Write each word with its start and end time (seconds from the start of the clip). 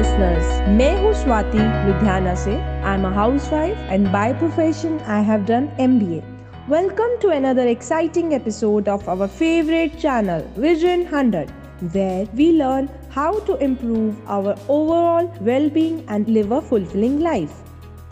listeners, 0.00 0.50
मैं 0.76 0.92
हूँ 1.00 1.12
स्वाति 1.14 1.58
लुधियाना 1.86 2.34
से 2.42 2.52
I 2.52 2.98
am 2.98 3.04
a 3.06 3.10
housewife 3.14 3.90
and 3.90 4.06
by 4.12 4.32
profession 4.42 4.98
I 5.14 5.24
have 5.24 5.44
done 5.50 5.68
MBA 5.86 6.22
Welcome 6.70 7.14
to 7.22 7.32
another 7.34 7.64
exciting 7.72 8.32
episode 8.36 8.88
of 8.92 9.08
our 9.14 9.28
favorite 9.40 9.98
channel 10.04 10.46
Vision 10.64 11.04
100 11.10 11.52
where 11.96 12.24
we 12.40 12.48
learn 12.62 12.88
how 13.16 13.32
to 13.50 13.58
improve 13.68 14.32
our 14.36 14.56
overall 14.78 15.30
well-being 15.50 16.00
and 16.16 16.34
live 16.38 16.56
a 16.58 16.64
fulfilling 16.72 17.20
life. 17.28 17.60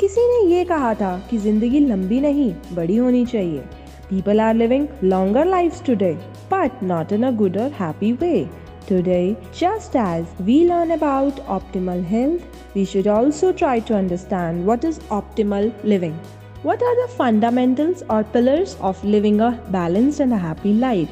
किसी 0.01 0.29
ने 0.33 0.47
ये 0.55 0.65
कहा 0.75 0.95
था 1.03 1.17
कि 1.31 1.39
ज़िंदगी 1.49 1.81
लंबी 1.87 2.21
नहीं 2.21 2.53
बड़ी 2.77 2.97
होनी 2.97 3.27
चाहिए 3.35 3.65
People 4.11 4.41
are 4.41 4.55
living 4.55 4.89
longer 5.15 5.45
lives 5.57 5.85
today, 5.91 6.17
but 6.51 6.89
not 6.91 7.13
in 7.13 7.25
a 7.25 7.37
good 7.43 7.57
or 7.57 7.69
happy 7.83 8.13
way. 8.23 8.49
Today, 8.88 9.38
just 9.54 9.96
as 9.96 10.26
we 10.40 10.68
learn 10.68 10.92
about 10.92 11.38
optimal 11.48 12.04
health, 12.04 12.42
we 12.74 12.84
should 12.84 13.08
also 13.08 13.54
try 13.54 13.80
to 13.80 13.96
understand 13.96 14.66
what 14.66 14.84
is 14.84 15.00
optimal 15.10 15.74
living. 15.84 16.20
What 16.64 16.82
are 16.82 16.96
the 17.02 17.14
fundamentals 17.14 18.04
or 18.10 18.24
pillars 18.24 18.76
of 18.82 19.04
living 19.04 19.42
a 19.42 19.52
balanced 19.72 20.20
and 20.20 20.34
a 20.34 20.38
happy 20.38 20.74
life? 20.74 21.10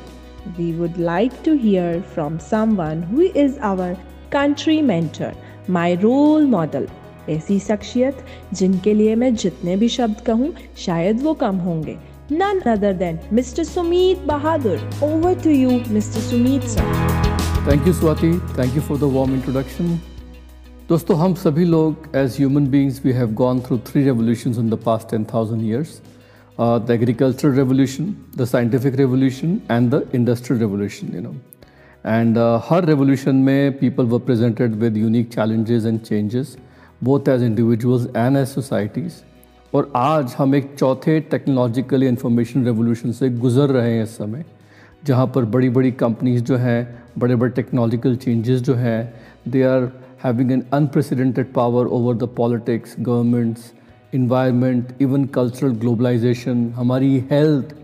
We 0.57 0.73
would 0.73 0.97
like 0.97 1.43
to 1.43 1.57
hear 1.57 2.01
from 2.01 2.39
someone 2.39 3.03
who 3.03 3.21
is 3.21 3.57
our 3.59 3.95
country 4.29 4.81
mentor, 4.81 5.33
my 5.67 5.93
role 6.01 6.45
model. 6.45 6.87
ऐसी 7.29 7.59
शख्सियत 7.59 8.23
जिनके 8.53 8.93
लिए 8.93 9.15
मैं 9.15 9.33
जितने 9.35 9.75
भी 9.77 9.89
शब्द 9.89 10.21
कहूँ 10.27 10.53
शायद 10.85 11.21
वो 11.23 11.33
कम 11.43 11.57
होंगे 11.67 11.97
none 12.31 12.61
other 12.65 12.93
than 12.93 13.19
Mr. 13.29 13.65
Sumit 13.65 14.25
Bahadur. 14.25 14.79
Over 15.01 15.35
to 15.41 15.51
you, 15.51 15.81
Mr. 15.97 16.23
Sumit 16.29 16.63
sir. 16.63 17.14
Thank 17.66 17.86
you 17.86 17.92
Swati 17.92 18.28
thank 18.58 18.74
you 18.76 18.80
for 18.82 18.98
the 18.98 19.04
warm 19.12 19.32
introduction 19.34 19.98
दोस्तों, 20.88 21.16
हम 21.18 21.32
सभी 21.34 21.64
लोग 21.64 22.16
as 22.16 22.36
human 22.38 22.66
beings 22.70 23.00
we 23.04 23.12
have 23.12 23.32
gone 23.34 23.60
through 23.60 23.78
three 23.86 24.02
revolution 24.04 24.54
in 24.60 24.68
the 24.70 24.78
past 24.84 25.10
ten 25.10 25.24
thousand 25.32 25.62
years 25.62 25.98
the 26.60 26.90
agricultural 26.90 27.54
revolution 27.56 28.14
the 28.38 28.44
scientific 28.44 28.94
revolution 28.96 29.60
and 29.70 29.90
the 29.94 30.02
industrial 30.14 30.60
revolution 30.60 31.14
you 31.14 31.22
know 31.22 31.34
and 32.04 32.38
her 32.68 32.84
revolution 32.84 33.36
में 33.48 33.78
people 33.78 34.06
were 34.06 34.18
presented 34.26 34.74
with 34.82 34.96
unique 34.96 35.32
challenges 35.34 35.86
and 35.86 36.00
changes 36.00 36.56
both 37.04 37.28
as 37.28 37.42
individuals 37.42 38.06
and 38.16 38.36
as 38.36 38.46
societies 38.48 39.14
और 39.72 39.92
आज 39.96 40.34
हम 40.38 40.54
एक 40.54 40.74
चौथे 40.78 41.20
technological 41.32 42.02
information 42.04 42.64
revolution 42.64 43.12
से 43.12 43.30
गुजर 43.38 43.70
रहे 43.70 43.96
हैं 43.96 44.04
इस 44.04 44.16
समय। 44.16 44.44
जहाँ 45.06 45.26
पर 45.34 45.44
बड़ी 45.44 45.68
बड़ी 45.68 45.90
कंपनीज़ 45.92 46.42
जो 46.44 46.56
हैं 46.56 46.80
बड़े 47.18 47.36
बड़े 47.36 47.50
टेक्नोलॉजिकल 47.52 48.16
चेंजेस 48.16 48.60
जो 48.60 48.74
हैं 48.74 49.12
they 49.48 49.62
are 49.62 49.90
having 50.24 50.52
an 50.52 50.62
unprecedented 50.72 51.52
power 51.52 51.86
over 51.96 52.14
the 52.16 52.28
politics 52.36 52.94
governments 53.00 53.72
environment 54.14 55.02
even 55.02 55.24
cultural 55.34 55.72
globalisation 55.76 56.68
हमारी 56.76 57.18
हेल्थ 57.30 57.74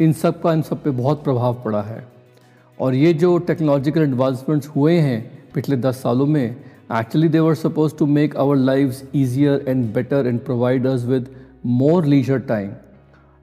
इन 0.00 0.12
सब 0.12 0.40
का, 0.42 0.52
इन 0.52 0.62
सब 0.62 0.82
पे 0.82 0.90
बहुत 0.90 1.24
प्रभाव 1.24 1.60
पड़ा 1.64 1.82
है। 1.82 2.06
और 2.78 2.94
ये 2.94 3.12
जो 3.14 3.36
टेक्नोलॉजिकल 3.46 4.02
एडवांसमेंट्स 4.02 4.68
हुए 4.76 4.98
हैं 4.98 5.20
पिछले 5.54 5.76
दस 5.76 6.02
सालों 6.02 6.26
में 6.26 6.44
actually 6.44 7.28
they 7.28 7.38
were 7.38 7.54
suppose 7.54 7.96
to 7.98 8.06
make 8.06 8.36
our 8.36 8.56
life 8.56 9.10
easier 9.14 9.64
and 9.68 9.84
better 9.94 10.26
and 10.26 10.40
provide 10.40 10.86
us 10.86 11.04
with 11.04 11.28
more 11.66 12.06
leisure 12.06 12.38
time 12.52 12.70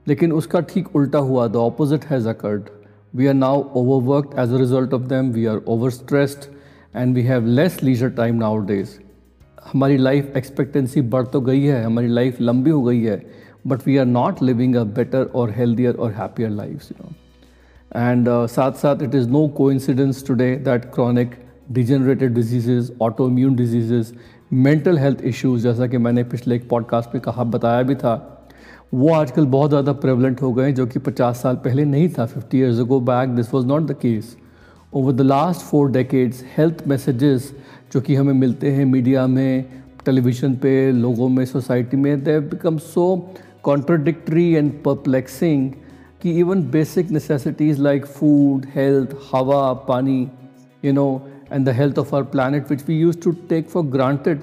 लेकिन 0.06 0.32
उसका 0.32 0.60
ठीक 0.70 0.96
उल्टा 0.96 1.18
हुआ 1.28 1.46
the 1.48 1.56
opposite 1.56 2.04
has 2.04 2.28
occurred 2.28 2.75
we 3.14 3.28
are 3.28 3.34
now 3.34 3.70
overworked 3.74 4.34
as 4.34 4.52
a 4.52 4.58
result 4.58 4.92
of 4.92 5.08
them. 5.08 5.32
We 5.32 5.46
are 5.46 5.60
overstressed 5.60 6.48
and 6.94 7.14
we 7.14 7.22
have 7.24 7.44
less 7.44 7.82
leisure 7.82 8.10
time 8.10 8.38
nowadays. 8.38 8.98
हमारी 9.72 9.96
life 9.96 10.36
expectancy 10.36 11.00
बढ़ 11.02 11.26
तो 11.26 11.40
गई 11.40 11.62
है, 11.62 11.82
हमारी 11.84 12.08
लाइफ 12.08 12.40
लंबी 12.40 12.70
हो 12.70 12.82
गई 12.82 13.02
है 13.02 13.16
but 13.66 13.86
we 13.86 13.96
are 13.96 14.04
not 14.04 14.42
living 14.42 14.76
a 14.76 14.84
better 14.98 15.24
और 15.34 15.50
हेल्दियर 15.50 15.94
और 15.94 16.12
हैप्पियर 16.12 16.50
लाइफ 16.50 16.92
एंड 17.96 18.28
साथ 18.28 18.72
साथ 18.72 19.02
it 19.02 19.14
is 19.14 19.28
no 19.28 19.46
coincidence 19.72 20.26
today 20.26 20.54
that 20.64 20.84
chronic 20.84 21.34
degenerated 21.72 22.34
diseases 22.34 22.92
auto 23.02 23.28
immune 23.28 23.56
diseases 23.56 24.14
mental 24.52 24.98
health 24.98 25.24
issues 25.24 25.62
जैसा 25.62 25.86
कि 25.86 25.98
मैंने 25.98 26.24
पिछले 26.24 26.56
एक 26.56 26.68
पॉडकास्ट 26.68 27.14
में 27.14 27.20
कहा, 27.22 27.44
बताया 27.44 27.82
भी 27.82 27.94
था 27.94 28.35
वो 28.92 29.12
आजकल 29.14 29.46
बहुत 29.46 29.70
ज़्यादा 29.70 29.92
प्रेवलेंट 29.92 30.40
हो 30.42 30.52
गए 30.52 30.64
हैं, 30.64 30.74
जो 30.74 30.86
कि 30.86 30.98
50 31.00 31.40
साल 31.42 31.56
पहले 31.64 31.84
नहीं 31.84 32.08
था 32.08 32.26
50 32.28 32.54
years 32.54 32.78
ago 32.80 33.00
back 33.08 33.28
this 33.36 33.52
was 33.54 33.64
not 33.66 33.82
the 33.86 33.96
case 34.02 34.36
over 34.94 35.12
the 35.12 35.20
last 35.20 35.60
four 35.66 35.90
decades 35.92 36.42
health 36.56 36.86
messages 36.88 37.52
जो 37.92 38.00
कि 38.00 38.14
हमें 38.14 38.32
मिलते 38.34 38.70
हैं 38.72 38.84
मीडिया 38.84 39.26
में 39.26 39.64
टेलीविज़न 40.04 40.54
पे, 40.56 40.92
लोगों 40.92 41.28
में 41.28 41.44
सोसाइटी 41.46 41.96
में 41.96 42.22
they 42.24 42.38
become 42.40 42.78
so 42.78 43.06
contradictory 43.64 44.50
and 44.52 44.72
perplexing 44.84 45.70
कि 46.22 46.38
even 46.40 46.62
basic 46.70 47.10
necessities 47.10 47.82
like 47.82 48.06
food 48.06 48.66
health 48.74 49.16
हवा, 49.32 49.72
पानी 49.88 50.20
you 50.84 50.92
know 50.92 51.08
and 51.52 51.66
the 51.66 51.74
health 51.78 51.98
of 51.98 52.14
our 52.16 52.22
planet 52.36 52.70
which 52.70 52.88
we 52.88 53.00
use 53.00 53.20
to 53.24 53.32
take 53.48 53.68
for 53.70 53.86
granted 53.96 54.40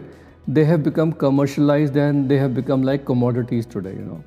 they 0.48 0.64
have 0.66 0.82
become 0.84 1.12
commercialized 1.14 1.96
and 1.96 2.30
they 2.30 2.38
have 2.38 2.54
become 2.54 2.84
like 2.84 3.06
commodities 3.06 3.66
today, 3.66 3.94
you 3.94 4.06
know. 4.12 4.22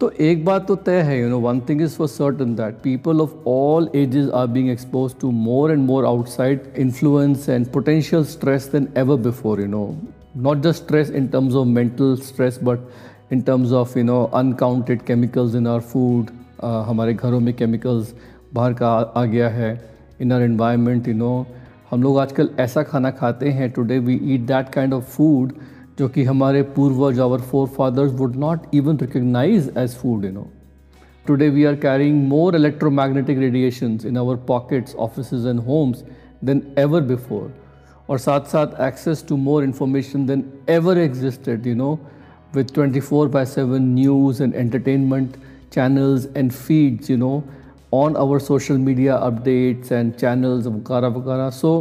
तो 0.00 0.08
एक 0.20 0.44
बात 0.44 0.66
तो 0.68 0.74
तय 0.76 1.00
है 1.00 1.18
you 1.20 1.28
know 1.28 1.38
one 1.40 1.60
thing 1.68 1.82
is 1.82 1.94
for 1.96 2.08
certain 2.08 2.54
that 2.54 2.74
people 2.82 3.20
of 3.20 3.48
all 3.48 3.88
ages 3.96 4.28
are 4.30 4.46
being 4.46 4.68
expose 4.70 5.14
to 5.20 5.30
more 5.30 5.70
and 5.72 5.84
more 5.84 6.04
outside 6.06 6.72
influence 6.78 7.48
and 7.48 7.66
potential 7.66 8.24
stress 8.24 8.68
than 8.72 8.88
ever 8.96 9.16
before 9.20 9.60
you 9.60 9.66
know 9.66 9.88
not 10.36 10.58
just 10.58 10.82
stress 10.82 11.10
in 11.10 11.26
terms 11.26 11.54
of 11.54 11.68
mental 11.68 12.14
stress 12.16 12.58
but 12.62 13.32
in 13.32 13.40
terms 13.40 13.72
of 13.72 13.98
you 13.98 14.04
know 14.04 14.22
uncounted 14.34 15.02
chemicals 15.02 15.54
in 15.54 15.66
our 15.66 15.80
uh, 15.80 16.86
हमारे 16.88 17.14
घरों 17.14 17.40
में 17.40 17.52
chemicals 17.54 18.14
बाहर 18.54 18.72
का 18.72 18.88
आ, 18.88 19.24
गया 19.24 19.48
है 19.48 19.70
in 20.20 20.32
our 20.32 20.46
environment 20.48 21.08
you 21.08 21.14
know 21.14 21.46
हम 21.90 22.02
लोग 22.02 22.18
आजकल 22.18 22.50
ऐसा 22.58 22.82
खाना 22.82 23.10
खाते 23.10 23.48
हैं 23.48 23.70
today 23.70 23.98
we 23.98 24.20
eat 24.34 24.46
that 24.46 24.68
kind 24.68 24.94
of 24.94 25.04
food 25.04 25.52
जो 25.98 26.08
कि 26.08 26.24
हमारे 26.24 26.62
पूर्वज 26.76 27.20
our 27.20 27.40
forefathers 27.76 28.12
would 28.12 28.36
not 28.36 28.74
even 28.74 28.98
recognise 28.98 29.72
as 29.78 29.94
food 29.96 30.24
you 30.24 30.30
know 30.32 30.46
today 31.26 31.48
we 31.50 31.64
are 31.64 31.74
carrying 31.84 32.26
more 32.28 32.56
electromagnetic 32.56 33.38
radiation 33.38 33.98
in 34.06 34.16
our 34.16 34.36
pockets 34.48 34.94
office 34.96 35.32
and 35.46 35.60
homes 35.60 36.04
than 36.44 36.62
ever 36.78 37.02
before 37.04 37.52
और 38.10 38.18
साथ 38.18 38.40
साथ 38.46 38.80
access 38.80 39.24
to 39.28 39.36
more 39.36 39.64
information 39.64 40.26
than 40.26 40.44
ever 40.68 40.98
existed 40.98 41.66
you 41.66 41.74
know 41.74 41.92
with 42.54 42.74
twenty 42.74 43.00
four 43.00 43.28
by 43.28 43.44
seven 43.46 43.94
news 43.94 44.42
and 44.42 44.54
entertainment 44.54 45.36
channels 45.72 46.28
and 46.36 46.52
feeds 46.52 47.10
you 47.10 47.16
know 47.16 47.42
on 47.94 48.16
our 48.16 48.38
social 48.40 48.78
media 48.80 49.16
updates 49.16 49.92
and 49.92 50.12
channels 50.12 50.66
वगैरह 50.66 51.08
वगैरह 51.08 51.50
so 51.52 51.72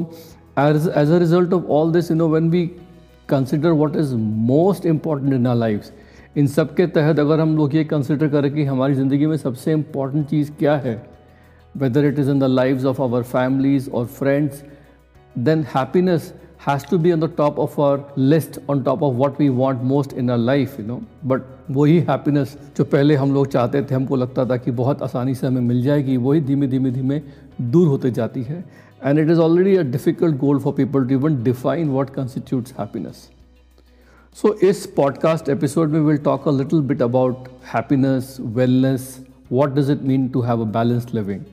as 0.59 0.87
as 0.97 1.11
a 1.11 1.17
result 1.19 1.53
of 1.53 1.63
all 1.73 1.91
this 1.91 2.11
you 2.11 2.17
know 2.17 2.27
when 2.29 2.49
we 2.49 2.69
consider 3.33 3.73
what 3.81 3.95
is 3.97 4.15
most 4.51 4.85
important 4.85 5.33
in 5.33 5.47
our 5.47 5.55
life 5.55 6.37
इन 6.37 6.47
सब 6.47 6.75
के 6.75 6.87
तहत 6.87 7.19
अगर 7.19 7.39
हम 7.39 7.55
लोग 7.57 7.75
ये 7.75 7.83
consider 7.83 8.27
करें 8.27 8.53
कि 8.53 8.63
हमारी 8.63 8.93
ज़िंदगी 8.93 9.25
में 9.25 9.37
सबसे 9.37 9.73
इंपॉर्टेंट 9.73 10.27
चीज़ 10.29 10.51
क्या 10.59 10.75
है 10.77 11.01
whether 11.77 12.05
it 12.05 12.19
is 12.19 12.31
in 12.31 12.39
the 12.39 12.43
life 12.43 12.85
of 12.85 13.01
our 13.01 13.23
families 13.23 13.89
और 13.89 14.05
friends 14.05 14.63
then 15.37 15.65
happiness 15.75 16.33
has 16.65 16.83
to 16.89 16.97
be 16.97 17.11
on 17.13 17.19
the 17.19 17.27
top 17.37 17.59
of 17.61 17.73
our 17.77 17.97
list, 18.17 18.55
on 18.69 18.79
top 18.83 19.01
of 19.07 19.17
what 19.17 19.35
we 19.41 19.49
want 19.57 19.81
most 19.83 20.13
in 20.13 20.29
our 20.29 20.41
life, 20.43 20.77
you 20.79 20.85
know. 20.87 20.97
But 21.31 21.41
वही 21.71 21.99
happiness 21.99 22.57
जो 22.77 22.83
पहले 22.83 23.15
हम 23.15 23.33
लोग 23.33 23.47
चाहते 23.47 23.81
थे, 23.81 23.95
हमको 23.95 24.15
लगता 24.15 24.45
था 24.49 24.57
कि 24.57 24.71
बहुत 24.71 25.01
आसानी 25.01 25.35
से 25.35 25.47
हमें 25.47 25.61
मिल 25.61 25.81
जाएगी, 25.83 26.17
वही 26.17 26.41
धीमे 26.41 26.67
धीमे 26.67 26.91
धीमे 26.91 27.21
दूर 27.61 27.87
होते 27.87 28.11
जाती 28.11 28.43
है। 28.43 28.63
And 29.05 29.19
it 29.19 29.29
is 29.29 29.39
already 29.39 29.75
a 29.75 29.81
difficult 29.91 30.37
goal 30.37 30.59
for 30.59 30.73
people 30.73 31.07
to 31.07 31.15
even 31.15 31.41
define 31.43 31.89
what 31.89 32.09
constitutes 32.15 32.73
happiness 32.79 33.29
so 34.37 34.53
इस 34.69 34.85
पॉडकास्ट 34.95 35.49
एपिसोड 35.49 35.89
में 35.89 35.99
will 36.01 36.17
talk 36.23 36.47
a 36.47 36.51
little 36.51 36.81
bit 36.87 37.01
about 37.01 37.47
happiness 37.73 38.37
wellness 38.55 39.17
what 39.51 39.75
does 39.75 39.91
it 39.91 40.01
mean 40.03 40.27
to 40.29 40.41
have 40.41 40.61
a 40.61 40.71
balance 40.71 41.13
living 41.13 41.43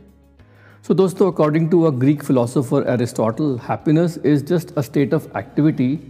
So, 0.85 0.95
दोस्तों 0.95 1.27
according 1.29 1.67
to 1.71 1.87
a 1.87 1.93
Greek 1.93 2.25
philosopher 2.25 2.79
Aristotle, 2.85 3.51
happiness 3.59 4.17
is 4.17 4.43
just 4.43 4.73
a 4.75 4.83
state 4.83 5.13
of 5.13 5.29
activity 5.37 6.01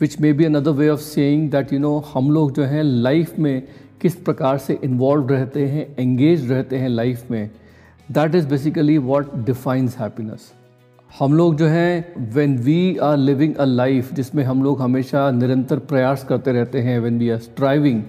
which 0.00 0.18
may 0.18 0.32
be 0.32 0.44
another 0.44 0.74
way 0.74 0.88
of 0.88 1.00
saying 1.00 1.46
that 1.54 1.72
you 1.72 1.78
know 1.78 1.94
हम 2.08 2.30
लोग 2.30 2.52
जो 2.52 2.64
हैं 2.64 2.82
life 2.82 3.38
में 3.38 3.62
किस 4.00 4.16
प्रकार 4.26 4.58
से 4.58 4.78
involve 4.84 5.28
रहते 5.28 5.66
हैं 5.68 5.86
एंगेज 5.98 6.50
रहते 6.50 6.78
हैं 6.78 6.88
लाइफ 6.88 7.30
में 7.30 7.50
that 8.08 8.34
is 8.34 8.46
basically 8.48 8.98
what 9.08 9.34
defines 9.46 9.96
happiness 9.98 10.52
हम 11.18 11.34
लोग 11.34 11.56
जो 11.56 11.66
हैं 11.66 12.14
when 12.34 12.56
we 12.58 12.96
are 13.02 13.16
living 13.16 13.54
a 13.54 13.64
life 13.64 14.12
जिसमें 14.14 14.44
हम 14.44 14.62
लोग 14.62 14.80
हमेशा 14.82 15.30
निरंतर 15.30 15.78
प्रयास 15.88 16.24
करते 16.24 16.52
रहते 16.52 16.80
हैं 16.80 16.98
when 17.00 17.18
we 17.18 17.30
are 17.30 17.38
striving 17.38 18.02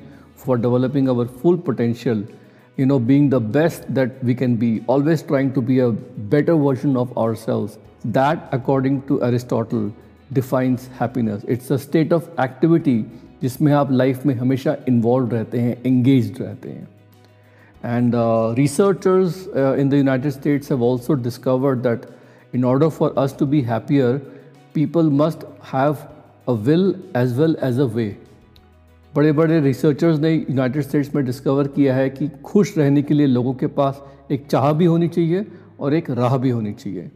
for 0.46 0.60
developing 0.60 1.08
our 1.08 1.28
full 1.42 1.58
potential 1.66 2.26
you 2.78 2.86
know, 2.86 3.00
being 3.00 3.30
the 3.30 3.40
best 3.40 3.84
that 3.94 4.24
we 4.24 4.34
can 4.34 4.56
be, 4.56 4.84
always 4.88 5.22
trying 5.22 5.54
to 5.54 5.62
be 5.62 5.80
a 5.80 5.92
better 6.36 6.56
version 6.56 6.96
of 6.98 7.16
ourselves. 7.18 7.78
That, 8.06 8.48
according 8.52 9.04
to 9.04 9.24
Aristotle, 9.24 9.92
defines 10.34 10.88
happiness 11.00 11.42
it's 11.50 11.72
a 11.72 11.76
state 11.78 12.14
of 12.14 12.28
activity 12.42 12.94
जिसमें 13.42 13.72
आप 13.74 13.92
life 13.92 14.26
में 14.26 14.34
हमेशा 14.36 14.76
involve 14.88 15.32
रहते 15.32 15.60
हैं 15.60 15.76
engage 15.86 16.42
रहते 16.42 16.70
हैं 16.70 17.96
and 17.96 18.14
researchers 18.58 19.36
in 19.80 19.90
the 19.90 19.94
United 19.94 20.32
States 20.32 20.72
have 20.72 20.84
also 20.84 21.14
discovered 21.24 21.80
that 21.88 22.06
in 22.54 22.64
order 22.64 22.90
for 22.90 23.20
us 23.20 23.34
to 23.34 23.46
be 23.46 23.62
happier, 23.62 24.22
people 24.74 25.04
must 25.04 25.44
have 25.62 26.08
a 26.48 26.54
will 26.54 26.96
as 27.14 27.34
well 27.34 27.56
as 27.62 27.80
a 27.80 27.88
way. 27.98 28.10
बड़े 29.16 29.32
बड़े 29.32 29.60
रिसर्चर्स 29.60 30.20
ने 30.20 30.34
United 30.34 30.84
States 30.84 31.16
में 31.16 31.26
discover 31.26 31.68
किया 31.68 31.96
है 31.96 32.10
कि 32.10 32.30
खुश 32.46 32.78
रहने 32.78 33.02
के 33.02 33.14
लिए 33.14 33.28
लोगों 33.28 33.54
के 33.54 33.68
पास 33.68 34.02
एक 34.32 34.46
चाह 34.48 34.72
भी 34.74 34.86
होनी 34.86 35.08
चाहिए 35.08 35.46
और 35.80 35.94
एक 35.94 36.10
राह 36.10 36.38
भी 36.38 36.50
होनी 36.50 36.74
चाहिए। 36.74 37.12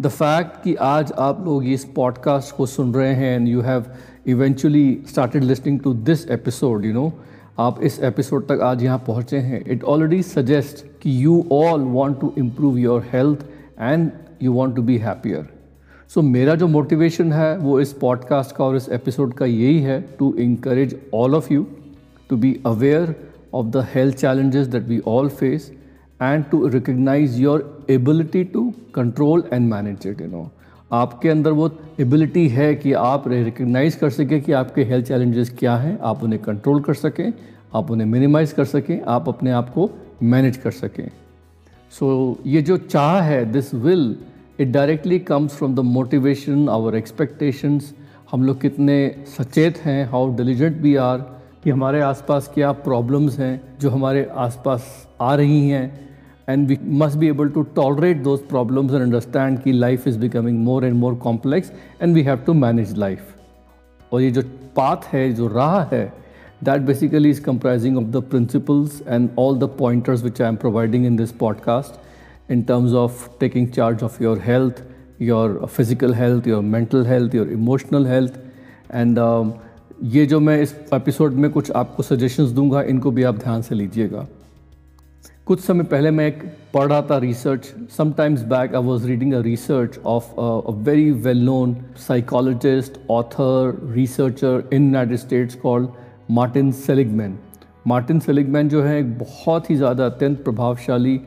द 0.00 0.08
फैक्ट 0.08 0.62
कि 0.64 0.74
आज 0.74 1.12
आप 1.12 1.44
लोग 1.44 1.64
इस 1.64 1.84
पॉडकास्ट 1.84 2.56
को 2.56 2.66
सुन 2.66 2.94
रहे 2.94 3.14
हैं 3.14 3.36
and 3.36 3.48
you 3.48 3.60
have 3.60 3.84
eventually 4.26 5.04
started 5.08 5.44
listening 5.44 5.80
to 5.80 5.94
this 5.94 6.30
episode 6.30 6.84
you 6.84 6.92
know 6.92 7.12
आप 7.58 7.82
इस 7.82 8.00
एपिसोड 8.00 8.46
तक 8.46 8.60
आज 8.62 8.82
यहाँ 8.82 8.98
पहुँचे 9.06 9.38
हैं। 9.38 9.64
इट 9.66 9.84
ऑलरेडी 9.84 10.22
सजेस्ट 10.22 10.84
कि 11.02 11.24
you 11.24 11.46
all 11.52 11.80
want 11.80 12.20
to 12.20 12.32
improve 12.38 12.78
your 12.78 13.04
health 13.12 13.44
and 13.80 14.10
you 14.42 14.52
want 14.52 14.76
to 14.76 14.82
be 14.82 14.96
happier 14.98 15.48
so 16.08 16.22
मेरा 16.22 16.54
जो 16.54 16.66
मोटिवेशन 16.66 17.32
है, 17.32 17.56
वो 17.58 17.80
इस 17.80 17.92
पॉडकास्ट 17.92 18.56
का 18.56 18.64
और 18.64 18.76
इस 18.76 18.88
एपिसोड 18.88 19.34
का 19.34 19.46
यही 19.46 19.78
है 19.78 20.00
to 20.18 20.34
encourage 20.34 20.98
all 21.14 21.34
of 21.34 21.52
you 21.52 21.66
to 22.30 22.36
be 22.36 22.60
aware 22.66 23.14
of 23.54 23.66
the 23.66 23.86
health 23.94 24.16
challenges 24.16 24.66
that 24.66 24.82
we 24.82 25.00
all 25.06 25.28
face 25.28 25.72
and 26.22 26.44
to 26.44 26.66
recognize 26.66 27.40
your 27.40 27.86
ability 27.90 28.44
to 28.44 28.72
control 28.94 29.44
and 29.52 29.70
manage 29.70 30.06
it 30.06 30.20
you 30.20 30.26
know 30.26 30.50
आपके 30.92 31.28
अंदर 31.28 31.50
वो 31.50 31.70
एबिलिटी 32.00 32.48
है 32.48 32.74
कि 32.74 32.92
आप 32.92 33.28
रिकग्नाइज 33.28 33.94
कर 33.94 34.10
सकें 34.10 34.42
कि 34.42 34.52
आपके 34.52 34.84
हेल्थ 34.84 35.06
चैलेंजेस 35.06 35.50
क्या 35.58 35.76
हैं, 35.76 35.98
आप 36.02 36.24
उन्हें 36.24 36.42
कंट्रोल 36.42 36.80
कर 36.80 36.94
सकें, 36.94 37.32
आप 37.74 37.90
उन्हें 37.90 38.08
मिनिमाइज 38.08 38.52
कर 38.52 38.64
सकें, 38.64 39.00
आप 39.02 39.28
अपने 39.28 39.50
आप 39.50 39.70
को 39.70 39.90
मैनेज 40.22 40.56
कर 40.56 40.70
सकें। 40.70 41.10
सो 41.94 42.06
ये 42.46 42.60
जो 42.62 42.76
चाह 42.76 43.20
है 43.22 43.44
this 43.52 43.74
will 43.74 44.16
it 44.60 44.68
directly 44.68 45.18
comes 45.18 45.56
from 45.56 45.74
the 45.74 45.80
motivation 45.80 46.68
our 46.68 46.96
expectations 46.96 47.92
हम 48.30 48.42
लोग 48.42 48.60
कितने 48.60 48.96
सचेत 49.28 49.78
हैं 49.84 50.04
हाउ 50.10 50.34
डिलीजेंट 50.36 50.80
वी 50.82 50.94
आर 50.96 51.18
कि 51.64 51.70
हमारे 51.70 52.00
आसपास 52.00 52.50
क्या 52.54 52.72
प्रॉब्लम्स 52.86 53.38
हैं, 53.38 53.60
जो 53.80 53.90
हमारे 53.90 54.26
आसपास 54.36 54.86
आ 55.20 55.34
रही 55.34 55.68
हैं. 55.68 56.10
And 56.48 56.66
we 56.68 56.78
must 57.02 57.18
be 57.18 57.28
able 57.28 57.48
to 57.48 57.62
tolerate 57.76 58.22
those 58.22 58.40
problems 58.48 58.92
and 58.92 59.02
understand 59.02 59.58
कि 59.58 59.72
life 59.72 60.08
is 60.08 60.18
becoming 60.18 60.58
more 60.64 60.84
and 60.84 60.94
more 60.94 61.14
complex 61.22 61.72
and 62.02 62.14
we 62.14 62.22
have 62.22 62.38
to 62.46 62.54
manage 62.54 62.96
life 62.98 64.12
और 64.12 64.22
ये 64.22 64.30
जो 64.30 64.42
पाथ 64.76 65.12
है, 65.12 65.32
जो 65.32 65.46
राह 65.48 65.80
है 65.94 66.12
that 66.64 66.82
basically 66.82 67.30
is 67.30 67.42
comprising 67.42 67.98
of 67.98 68.10
the 68.12 68.22
principles 68.30 69.02
and 69.08 69.28
all 69.38 69.58
the 69.58 69.70
pointers 69.78 70.24
which 70.24 70.40
I 70.42 70.48
am 70.48 70.56
providing 70.56 71.06
in 71.06 71.16
this 71.16 71.32
podcast 71.40 72.02
in 72.48 72.64
terms 72.64 72.92
of 72.92 73.28
taking 73.38 73.70
charge 73.70 74.02
of 74.02 74.20
your 74.20 74.38
health, 74.38 74.82
your 75.18 75.66
physical 75.66 76.12
health, 76.12 76.46
your 76.46 76.62
mental 76.62 77.04
health, 77.04 77.34
your 77.34 77.50
emotional 77.50 78.04
health. 78.06 78.40
And 78.92 79.18
um, 79.18 79.52
ये 80.04 80.24
जो 80.26 80.38
मैं 80.40 80.60
इस 80.62 80.74
episode 80.94 81.32
में 81.32 81.50
कुछ 81.50 81.70
आपको 81.72 82.02
suggestions 82.02 82.50
दूँगा 82.50 82.82
इनको 82.82 83.10
भी 83.10 83.22
आप 83.22 83.38
ध्यान 83.38 83.62
से 83.62 83.74
लीजिएगा 83.74 84.26
कुछ 85.46 85.60
समय 85.60 85.84
पहले 85.84 86.10
मैं 86.10 86.26
एक 86.26 86.42
पढ़ 86.74 86.88
रहा 86.88 87.00
था 87.10 87.18
research 87.18 87.72
sometimes 87.96 88.42
back 88.52 88.74
I 88.74 88.82
was 88.82 89.06
reading 89.06 89.32
a 89.34 89.40
research 89.42 89.98
of 90.06 90.40
a 90.40 90.72
very 90.84 91.10
well 91.26 91.42
known 91.44 91.76
psychologist 92.06 92.98
author 93.10 93.78
researcher 93.94 94.68
in 94.72 94.84
United 94.84 95.18
States 95.18 95.54
called 95.54 95.88
Martin 96.30 96.70
Seligman. 96.72 97.34
Martin 97.86 98.20
Seligman 98.20 98.68
जो 98.68 98.82
है, 98.82 98.98
एक 98.98 99.18
बहुत 99.18 99.70
ही 99.70 99.76
ज़्यादा 99.76 100.06
अत्यंत 100.06 100.42
प्रभावशाली 100.44 101.20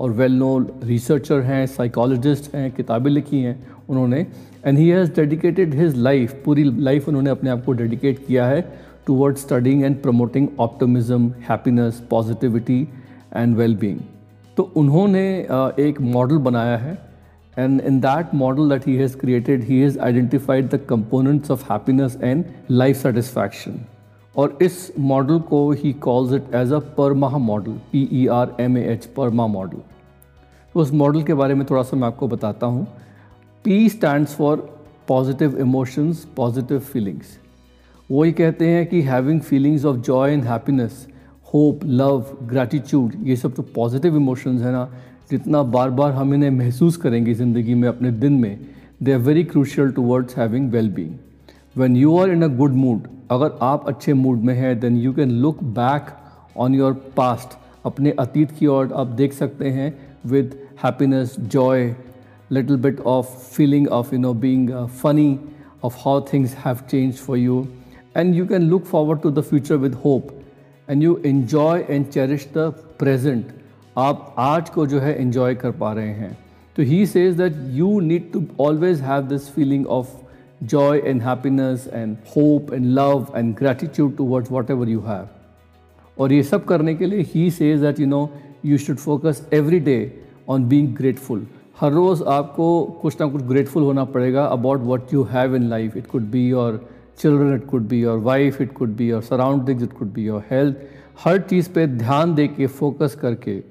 और 0.00 0.10
वेल 0.12 0.32
नोन 0.32 0.66
रिसर्चर 0.84 1.40
हैं 1.42 1.66
साइकोलॉजिस्ट 1.66 2.54
हैं, 2.54 2.70
किताबें 2.72 3.10
लिखी 3.10 3.40
हैं 3.40 3.56
उन्होंने। 3.88 4.26
And 4.66 4.78
he 4.78 4.88
has 4.88 5.10
dedicated 5.16 5.74
his 5.74 5.96
life 5.96 6.34
पूरी 6.44 6.64
लाइफ 6.64 7.08
उन्होंने 7.08 7.30
अपने 7.30 7.50
आप 7.50 7.64
को 7.64 7.72
डेडिकेट 7.72 8.26
किया 8.26 8.46
है 8.46 8.60
toward 9.06 9.36
studying 9.36 9.82
and 9.84 10.00
promoting 10.02 10.48
optimism 10.60 11.32
happiness 11.48 12.02
positivity 12.10 12.80
and 13.36 13.56
well 13.56 13.76
being 13.76 13.98
तो 14.56 14.62
उन्होंने 14.76 15.24
एक 15.80 16.00
मॉडल 16.00 16.38
बनाया 16.40 16.76
है। 16.76 16.98
And 17.56 17.80
in 17.80 17.98
that 18.00 18.34
model 18.34 18.68
that 18.68 18.86
he 18.86 18.94
has 18.96 19.16
created 19.16 19.64
he 19.64 19.80
has 19.80 19.98
identified 20.00 20.68
the 20.68 20.80
components 20.88 21.50
of 21.50 21.72
happiness 21.72 22.18
and 22.22 22.44
life 22.70 22.96
satisfaction 23.02 23.80
और 24.36 24.58
इस 24.62 24.92
मॉडल 24.98 25.38
को 25.40 25.70
he 25.72 25.92
calls 25.92 26.32
it 26.32 26.54
as 26.54 26.72
a 26.72 26.78
PERMA 26.96 27.28
model 27.28 27.72
P 27.92 28.08
E 28.12 28.26
R 28.26 28.54
M 28.60 28.78
A 28.78 28.82
H 28.92 29.06
PERMA 29.16 29.46
model 29.46 29.78
तो 30.74 30.80
उस 30.80 30.92
model 30.92 31.22
के 31.22 31.34
बारे 31.34 31.54
में 31.54 31.64
थोड़ा 31.70 31.82
सा 31.82 31.96
मैं 31.96 32.06
आपको 32.06 32.28
बताता 32.28 32.66
हूँ। 32.66 32.86
P 33.64 33.88
stand 33.88 34.26
for 34.26 34.68
positive 35.08 35.58
emotions 35.60 36.24
positive 36.36 36.78
feelings 36.78 37.38
वो 38.10 38.24
ये 38.24 38.32
कहते 38.32 38.68
हैं 38.68 38.86
कि 38.86 39.00
having 39.02 39.40
feelings 39.40 39.84
of 39.84 39.96
joy 39.96 40.32
and 40.32 40.44
happiness 40.44 41.06
hope 41.54 41.80
love 41.84 42.26
gratitude 42.42 43.12
ये 43.22 43.36
सब 43.36 43.54
जो 43.54 43.62
पॉजिटिव 43.74 44.16
इमोशंस 44.16 44.62
हैं 44.62 44.72
ना। 44.72 44.88
जितना 45.30 45.62
बार 45.62 45.90
बार 45.90 46.12
हम 46.12 46.34
इन्हें 46.34 46.50
महसूस 46.50 46.96
करेंगे 46.96 47.34
ज़िंदगी 47.34 47.74
में, 47.74 47.88
अपने 47.88 48.10
दिन 48.10 48.32
में 48.32 48.58
they 49.02 49.12
are 49.12 49.18
very 49.18 49.44
crucial 49.44 49.90
towards 49.92 50.36
having 50.38 50.70
well 50.70 50.90
being 50.90 51.14
when 51.76 51.96
you 51.96 52.16
are 52.18 52.30
in 52.30 52.42
a 52.42 52.48
good 52.56 52.72
mood 52.72 53.06
अगर 53.30 53.58
आप 53.62 53.88
अच्छे 53.88 54.14
मूड 54.14 54.38
में 54.38 54.54
हैं 54.54 54.80
then 54.80 54.96
you 54.96 55.12
can 55.12 55.30
look 55.30 55.62
back 55.64 56.06
on 56.56 56.74
your 56.74 56.92
past 57.16 57.58
अपने 57.86 58.10
अतीत 58.10 58.50
की 58.50 58.66
ओर 58.66 58.92
आप 58.92 59.06
देख 59.06 59.32
सकते 59.32 59.70
हैं 59.70 59.92
with 60.26 60.58
happiness 60.84 61.36
joy 61.40 61.94
little 62.52 62.76
bit 62.76 63.00
of 63.00 63.26
feeling 63.26 63.88
of 63.88 64.14
you 64.14 64.20
know 64.20 64.34
being 64.34 64.70
funny 64.86 65.40
of 65.84 65.96
how 65.98 66.20
things 66.32 66.54
have 66.54 66.76
change 66.90 67.14
for 67.14 67.38
you 67.38 67.66
and 68.16 68.34
you 68.34 68.46
can 68.46 68.62
look 68.62 68.84
forward 68.84 69.20
to 69.20 69.30
the 69.30 69.40
future 69.40 69.76
with 69.76 69.94
hope 69.94 70.28
and 70.90 71.02
you 71.02 71.20
enjoy 71.26 71.84
and 71.90 72.06
cherish 72.06 72.48
the 72.56 72.72
present 72.98 73.46
आप 73.98 74.34
आज 74.38 74.70
को 74.70 74.86
जो 74.86 75.00
है 75.00 75.22
enjoy 75.22 75.54
कर 75.54 75.70
पा 75.70 75.92
रहे 75.92 76.08
हैं. 76.08 76.38
तो 76.76 76.82
he 76.82 77.06
says 77.06 77.34
that 77.34 77.54
you 77.66 78.00
need 78.00 78.32
to 78.32 78.42
always 78.60 79.00
have 79.00 79.22
this 79.22 79.48
feeling 79.50 79.86
of 79.86 80.23
joy 80.72 81.00
and 81.10 81.22
happiness 81.22 81.86
and 82.00 82.16
hope 82.34 82.70
and 82.70 82.94
love 82.94 83.30
and 83.34 83.56
gratitude 83.56 84.16
towards 84.18 84.50
whatever 84.56 84.86
you 84.92 85.02
have. 85.06 85.26
और 86.16 86.32
ये 86.32 86.42
सब 86.42 86.64
करने 86.64 86.94
के 86.94 87.06
लिए 87.06 87.22
he 87.34 87.50
says 87.50 87.80
that 87.80 88.00
you 88.00 88.06
know 88.06 88.28
you 88.66 88.78
should 88.78 88.96
focus 88.96 89.46
every 89.52 89.80
day 89.88 89.98
on 90.48 90.64
being 90.68 90.94
grateful 90.96 91.46
हर 91.80 91.92
रोज़ 91.92 92.22
आपको 92.32 92.68
कुछ 93.02 93.20
ना 93.20 93.26
कुछ 93.28 93.42
ग्रेटफुल 93.42 93.82
होना 93.82 94.04
पड़ेगा 94.16 94.44
about 94.56 94.80
what 94.84 95.12
you 95.14 95.22
have 95.30 95.56
in 95.56 95.68
life 95.68 95.96
it 95.96 96.06
could 96.06 96.30
be 96.30 96.48
your 96.48 96.80
children 97.18 97.54
it 97.54 97.66
could 97.70 97.88
be 97.88 98.00
your 98.02 98.18
wife 98.28 98.60
it 98.62 98.72
could 98.72 98.94
be 98.96 99.08
your 99.08 99.22
surroundings 99.22 99.82
it 99.82 99.92
could 99.98 100.12
be 100.12 100.26
your 100.26 100.44
health 100.50 100.76
हर 101.24 101.40
चीज़ 101.50 101.70
पे 101.74 101.86
ध्यान 101.86 102.34
दे 102.34 102.46
के 102.48 102.66
फोकस 102.80 103.14
करके 103.22 103.62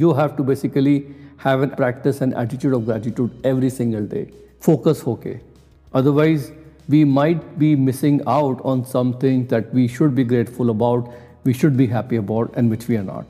you 0.00 0.12
have 0.12 0.34
to 0.38 0.44
basically 0.44 0.96
have 1.44 1.62
an 1.62 1.68
practice 1.76 2.22
and 2.22 2.34
attitude 2.38 2.74
of 2.74 2.82
gratitude 2.84 3.46
every 3.46 3.70
single 3.70 4.06
day 4.08 4.26
focus 4.62 5.02
होके. 5.06 5.49
Otherwise, 5.94 6.52
we 6.88 7.04
might 7.04 7.58
be 7.58 7.74
missing 7.76 8.20
out 8.26 8.60
on 8.64 8.84
something 8.84 9.46
that 9.48 9.72
we 9.74 9.88
should 9.88 10.14
be 10.14 10.24
grateful 10.24 10.70
about, 10.70 11.10
we 11.44 11.52
should 11.52 11.76
be 11.76 11.86
happy 11.86 12.16
about, 12.16 12.52
and 12.54 12.70
which 12.70 12.86
we 12.88 12.96
are 12.96 13.02
not. 13.04 13.26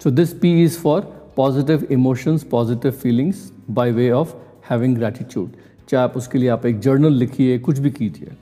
So, 0.00 0.10
this 0.10 0.32
P 0.32 0.62
is 0.62 0.76
for 0.76 1.02
positive 1.36 1.90
emotions, 1.90 2.44
positive 2.44 2.96
feelings 2.96 3.50
by 3.68 3.90
way 3.90 4.10
of 4.12 4.34
having 4.62 4.94
gratitude. 4.94 5.50
चाहे 5.88 6.02
आप 6.04 6.16
उसके 6.16 6.38
लिए 6.38 6.48
आप 6.48 6.66
एक 6.66 6.78
journal 6.80 7.12
लिखिए 7.18 7.58
कुछ 7.58 7.78
भी 7.78 7.90
कीजिए 7.90 8.36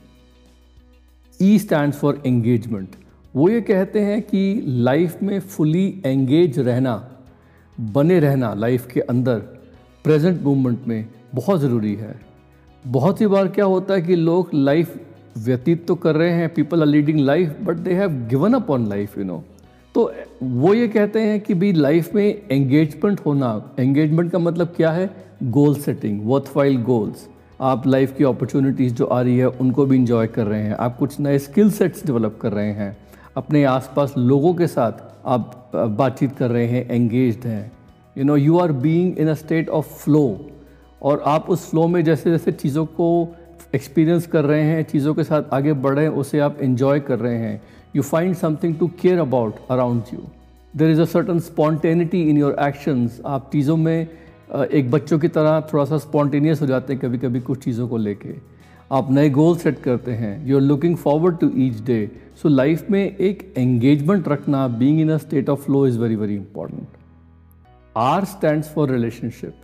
ई 1.40 1.58
स्टैंड 1.58 1.92
फॉर 1.94 2.20
एंगेजमेंट 2.26 2.96
वो 3.36 3.48
ये 3.48 3.60
कहते 3.60 4.00
हैं 4.04 4.20
कि 4.22 4.42
लाइफ 4.66 5.22
में 5.22 5.38
फुली 5.40 5.86
एंगेज 6.06 6.58
रहना 6.58 6.94
बने 7.78 8.18
रहना 8.20 8.52
लाइफ 8.54 8.86
के 8.92 9.00
अंदर 9.00 9.38
प्रेजेंट 10.04 10.42
मोमेंट 10.42 10.86
में 10.88 11.04
बहुत 11.34 11.60
ज़रूरी 11.60 11.94
है 11.94 12.14
बहुत 12.88 13.18
सी 13.18 13.26
बार 13.26 13.48
क्या 13.48 13.64
होता 13.64 13.94
है 13.94 14.02
कि 14.02 14.16
लोग 14.16 14.50
लाइफ 14.54 14.94
व्यतीत 15.38 15.86
तो 15.86 15.94
कर 15.94 16.14
रहे 16.16 16.30
हैं 16.30 16.54
people 16.54 16.80
are 16.80 16.86
leading 16.86 17.18
life 17.20 17.56
but 17.62 17.76
they 17.76 17.94
have 17.94 18.10
given 18.30 18.54
up 18.54 18.70
on 18.70 18.88
life 18.88 19.18
you 19.18 19.24
know 19.24 19.42
तो 19.94 20.12
वो 20.42 20.74
ये 20.74 20.88
कहते 20.88 21.20
हैं 21.20 21.40
कि 21.40 21.54
भी 21.54 21.72
लाइफ 21.72 22.14
में 22.14 22.42
एंगेजमेंट 22.50 23.20
होना 23.20 23.50
एंगेजमेंट 23.78 24.30
का 24.32 24.38
मतलब 24.38 24.72
क्या 24.76 24.90
है? 24.90 25.10
Goal 25.42 25.74
setting 25.74 26.20
worth 26.24 26.44
file 26.44 26.82
goals 26.82 27.28
आप 27.60 27.86
लाइफ 27.86 28.16
की 28.16 28.24
अपॉर्चुनिटीज़ 28.24 28.94
जो 28.94 29.04
आ 29.04 29.20
रही 29.20 29.38
है, 29.38 29.46
उनको 29.46 29.86
भी 29.86 29.96
इंजॉय 29.96 30.26
कर 30.26 30.46
रहे 30.46 30.62
हैं। 30.62 30.74
आप 30.74 30.96
कुछ 30.98 31.20
नए 31.20 31.38
स्किल 31.38 31.70
सेट्स 31.70 32.06
डेवलप 32.06 32.38
कर 32.40 32.52
रहे 32.52 32.72
हैं। 32.72 32.96
अपने 33.36 33.64
आसपास 33.64 34.14
लोगों 34.18 34.54
के 34.54 34.66
साथ 34.66 34.92
आप 35.26 35.70
बातचीत 35.74 36.36
कर 36.36 36.50
रहे 36.50 36.66
हैं 36.66 36.88
एंगेज्ड 36.90 37.46
हैं। 37.46 37.72
You 38.18 38.24
know 38.24 38.36
you 38.36 38.58
are 38.58 38.72
being 38.72 39.18
in 39.18 39.28
a 39.28 39.34
state 39.34 39.68
of 39.68 39.86
flow 40.04 40.24
और 41.02 41.22
आप 41.26 41.50
उस 41.50 41.70
फ्लो 41.70 41.86
में 41.88 42.02
जैसे 42.04 42.30
जैसे 42.30 42.52
चीज़ों 42.52 42.84
को 42.86 43.28
एक्सपीरियंस 43.74 44.26
कर 44.26 44.44
रहे 44.44 44.62
हैं, 44.62 44.82
चीज़ों 44.82 45.14
के 45.14 45.24
साथ 45.24 45.42
आगे 45.52 45.72
बढ़ 45.74 45.94
रहे 45.94 46.04
हैं, 46.04 46.12
उसे 46.12 46.38
आप 46.38 46.58
इन्जॉय 46.62 47.00
कर 47.00 47.18
रहे 47.18 47.38
हैं। 47.38 47.60
You 47.96 48.02
find 48.02 48.34
something 48.36 48.76
to 48.78 48.86
care 49.00 49.18
about 49.18 49.56
around 49.70 50.02
you 50.12 50.20
there 50.74 50.90
is 50.90 51.00
a 51.00 51.04
certain 51.06 51.38
spontaneity 51.40 52.22
in 52.30 52.38
your 52.38 52.56
actions 52.60 53.20
आप 53.26 53.50
चीज़ों 53.52 53.76
में 53.76 54.06
एक 54.72 54.90
बच्चों 54.90 55.18
की 55.18 55.28
तरह 55.28 55.60
थोड़ा 55.72 55.84
सा 55.84 55.98
स्पॉन्टेनियस 55.98 56.60
हो 56.62 56.66
जाते 56.66 56.92
हैं 56.92 57.02
कभी 57.02 57.18
कभी 57.18 57.40
कुछ 57.40 57.64
चीज़ों 57.64 57.88
को 57.88 57.96
लेके। 57.96 58.34
आप 58.92 59.10
नए 59.10 59.30
गोल 59.30 59.56
सेट 59.56 59.78
करते 59.78 60.12
हैं। 60.12 60.46
You 60.46 60.56
are 60.56 60.62
looking 60.62 60.96
forward 60.96 61.38
to 61.38 61.50
each 61.56 61.80
day 61.86 62.00
so 62.42 62.48
life 62.48 62.90
में 62.90 63.16
एक 63.16 63.42
एंगेजमेंट 63.58 64.28
रखना 64.28 64.66
being 64.78 65.00
in 65.00 65.10
a 65.10 65.16
state 65.18 65.48
of 65.48 65.64
flow 65.64 65.86
is 65.86 65.98
very 65.98 66.16
very 66.16 66.34
important 66.34 66.96
R 67.96 68.24
stand 68.24 68.62
for 68.64 68.90
relationship 68.90 69.60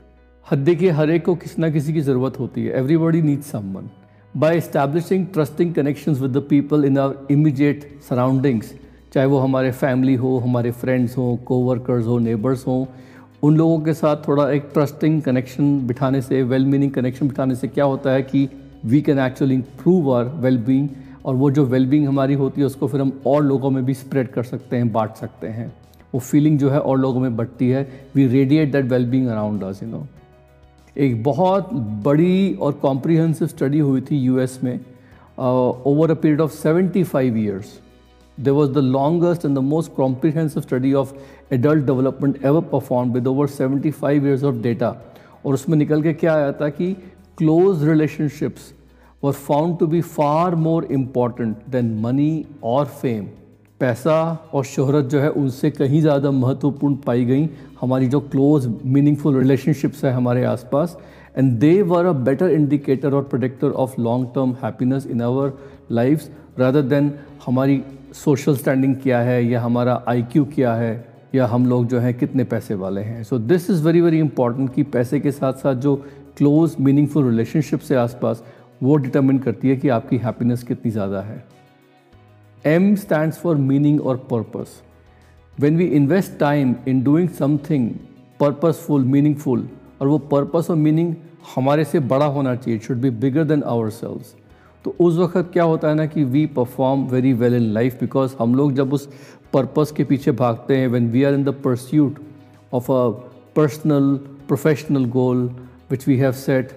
हद 0.50 0.58
देखिए 0.58 0.90
हर 0.90 1.10
एक 1.10 1.24
को 1.24 1.34
किसी 1.34 1.60
ना 1.62 1.68
किसी 1.70 1.92
की 1.92 2.00
ज़रूरत 2.00 2.38
होती 2.38 2.64
है। 2.64 2.72
Everybody 2.78 3.20
need 3.22 3.42
someone 3.42 3.88
by 4.34 4.56
establishing 4.56 5.26
trusting 5.26 5.72
connections 5.74 6.20
with 6.20 6.30
the 6.30 6.42
people 6.48 6.84
in 6.84 6.98
our 6.98 7.32
immediate 7.32 7.88
surroundings 8.08 8.72
चाहे 9.12 9.26
वो 9.26 9.38
हमारे 9.38 9.70
फैमिली 9.72 10.14
हो, 10.14 10.36
हमारे 10.38 10.70
फ्रेंड्स 10.70 11.16
हों 11.18 11.36
कोवर्कर्स 11.44 12.06
हो 12.06 12.18
नेबर्स 12.18 12.66
हों, 12.66 12.84
उन 13.42 13.56
लोगों 13.56 13.78
के 13.80 13.94
साथ 13.94 14.16
थोड़ा 14.28 14.48
एक 14.50 14.68
ट्रस्टिंग 14.74 15.20
कनेक्शन 15.22 15.78
बिठाने 15.86 16.20
से 16.22 16.42
वेल 16.42 16.66
मीनिंग 16.66 16.90
कनेक्शन 16.92 17.28
बिठाने 17.28 17.54
से 17.54 17.68
क्या 17.68 17.84
होता 17.84 18.10
है 18.10 18.22
कि 18.22 18.48
we 18.84 19.00
can 19.02 19.18
actually 19.18 19.54
improve 19.54 20.12
our 20.14 20.24
well 20.40 20.58
being 20.58 20.88
और 21.24 21.34
वो 21.34 21.50
जो 21.50 21.64
वेल 21.66 21.86
बींग 21.86 22.06
हमारी 22.08 22.34
होती 22.34 22.60
है, 22.60 22.66
उसको 22.66 22.88
फिर 22.88 23.00
हम 23.00 23.12
और 23.26 23.44
लोगों 23.44 23.70
में 23.70 23.84
भी 23.84 23.94
स्प्रेड 23.94 24.28
कर 24.28 24.42
सकते 24.42 24.76
हैं, 24.76 24.92
बांट 24.92 25.14
सकते 25.16 25.48
हैं। 25.48 25.72
वो 26.14 26.20
फीलिंग 26.20 26.58
जो 26.58 26.70
है 26.70 26.80
और 26.80 26.98
लोगों 26.98 27.20
में 27.20 27.36
बढ़ती 27.36 27.68
है। 27.68 27.88
We 28.14 28.26
radiate 28.26 28.72
that 28.72 28.84
well 28.84 29.06
being 29.10 29.26
around 29.28 29.64
us 29.64 29.82
you 29.82 29.88
know 29.88 30.06
एक 30.96 31.22
बहुत 31.22 31.72
बड़ी 32.04 32.54
और 32.54 32.72
कॉम्प्रीहेंसिव 32.82 33.48
स्टडी 33.48 33.78
हुई 33.78 34.00
थी 34.10 34.16
यूएस 34.16 34.58
में 34.64 34.78
over 35.38 36.10
a 36.10 36.14
period 36.14 36.40
of 36.40 36.52
75 36.56 37.36
years 37.36 37.72
there 38.38 38.52
was 38.54 38.70
the 38.72 38.78
longest 38.78 39.44
and 39.44 39.54
the 39.56 39.62
most 39.62 39.94
comprehensive 39.94 40.62
study 40.62 40.92
of 40.94 41.12
adult 41.54 41.84
development 41.86 42.44
ever 42.44 42.60
perform 42.72 43.12
with 43.12 43.26
over 43.26 43.48
75 43.50 44.10
years 44.12 44.44
of 44.44 44.62
data 44.62 44.94
और 45.44 45.54
उसमें 45.54 45.76
निकल 45.78 46.02
के 46.02 46.12
क्या 46.14 46.34
आया 46.34 46.52
था 46.52 46.68
कि 46.70 46.92
close 47.38 47.84
relationships 47.88 48.72
were 49.22 49.32
found 49.32 49.78
to 49.78 49.86
be 49.86 50.00
far 50.00 50.54
more 50.64 50.88
important 50.92 51.56
than 51.70 51.94
money 52.00 52.44
और 52.64 52.84
fame 52.92 53.26
पैसा 53.80 54.16
और 54.54 54.64
शोहरत 54.64 55.04
जो 55.04 55.20
है 55.20 55.28
उनसे 55.30 55.70
कहीं 55.70 56.00
ज़्यादा 56.00 56.30
महत्वपूर्ण 56.30 56.94
पाई 56.96 57.24
गई। 57.24 57.48
हमारी 57.80 58.06
जो 58.06 58.20
क्लोज 58.22 58.66
मीनिंगफुल 58.86 59.36
रिलेशनशिप्स 59.36 60.04
है 60.04 60.12
हमारे 60.12 60.44
आसपास 60.44 60.96
and 61.38 61.52
they 61.60 61.80
were 61.82 62.06
a 62.06 62.12
better 62.24 62.50
indicator 62.50 63.14
और 63.14 63.22
predictor 63.24 63.70
of 63.70 64.00
long 64.00 64.26
term 64.34 64.54
happiness 64.62 65.06
in 65.06 65.22
our 65.22 65.52
lives 65.92 66.30
rather 66.58 66.82
than 66.82 67.12
हमारी 67.46 67.80
सोशल 68.14 68.56
स्टैंडिंग 68.56 68.94
क्या 68.96 69.20
है, 69.20 69.44
या 69.44 69.60
हमारा 69.60 70.02
आईक्यू 70.08 70.44
क्या 70.44 70.74
है, 70.74 71.04
या 71.34 71.46
हम 71.46 71.66
लोग 71.66 71.86
जो 71.86 71.98
हैं 71.98 72.12
कितने 72.14 72.44
पैसे 72.44 72.74
वाले 72.74 73.00
हैं। 73.00 73.22
So 73.24 73.38
this 73.40 73.68
is 73.70 73.82
very 73.82 74.00
very 74.00 74.18
important 74.18 74.74
कि 74.74 74.82
पैसे 74.82 75.20
के 75.20 75.32
साथ 75.32 75.52
साथ 75.52 75.74
जो 75.76 75.94
क्लोज 76.36 76.76
मीनिंगफुल 76.80 77.26
रिलेशनशिप 77.26 77.80
से 77.80 77.94
आसपास, 77.96 78.44
वो 78.82 78.96
डिटर्मिन 78.96 79.38
करती 79.38 79.68
है 79.68 79.76
कि 79.76 79.88
आपकी 79.88 80.16
हैप्पीनेस 80.18 80.62
कितनी 80.62 80.90
ज़्यादा 80.90 81.20
है। 81.22 81.42
M 82.64 82.96
stands 82.96 83.36
for 83.36 83.54
meaning 83.56 84.00
or 84.00 84.16
purpose. 84.16 84.82
When 85.58 85.76
we 85.76 85.92
invest 85.92 86.38
time 86.38 86.80
in 86.86 87.04
doing 87.04 87.28
something 87.30 87.82
purposeful, 88.40 89.00
meaningful, 89.06 89.64
और 90.00 90.08
वो 90.08 90.18
पर्पस 90.30 90.70
और 90.70 90.76
मीनिंग 90.76 91.14
हमारे 91.54 91.84
से 91.84 91.98
बड़ा 92.12 92.26
होना 92.26 92.54
चाहिए 92.54 92.78
should 92.86 92.96
be 93.00 93.10
bigger 93.24 93.44
than 93.44 93.62
our 93.62 93.90
selves 93.90 94.34
तो 94.84 94.94
उस 95.00 95.16
वक्त 95.16 95.50
क्या 95.52 95.64
होता 95.64 95.88
है 95.88 95.94
ना 95.94 96.06
कि 96.06 96.24
we 96.24 96.44
perform 96.56 97.04
very 97.08 97.32
well 97.42 97.54
in 97.54 97.70
life 97.74 98.00
because 98.00 98.34
हम 98.38 98.54
लोग 98.54 98.72
जब 98.74 98.92
उस 98.92 99.08
पर्पस 99.52 99.92
के 99.96 100.04
पीछे 100.04 100.32
भागते 100.40 100.76
हैं 100.76 100.88
when 100.88 101.10
we 101.10 101.22
are 101.24 101.34
in 101.34 101.44
the 101.44 101.54
pursuit 101.64 102.18
of 102.72 102.90
a 102.92 103.06
personal 103.56 104.14
professional 104.48 105.04
goal 105.10 105.44
which 105.90 106.08
we 106.08 106.16
have 106.16 106.32
set 106.40 106.72